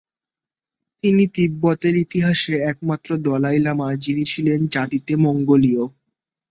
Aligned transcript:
তিনি 1.03 1.23
তিব্বতের 1.27 1.95
ইতিহাসে 1.97 2.53
একমাত্র 2.71 3.09
দলাই 3.25 3.59
লামা 3.59 3.87
যিনি 3.95 4.23
ছিলেন 4.25 4.59
জাতিতে 4.67 5.13
মঙ্গোলীয়। 5.15 5.83